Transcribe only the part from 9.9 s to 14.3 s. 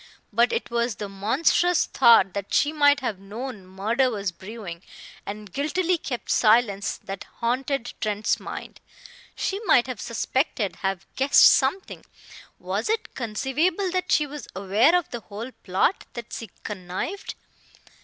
suspected, have guessed something; was it conceivable that she